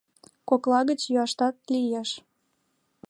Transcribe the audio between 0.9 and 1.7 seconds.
йӱашат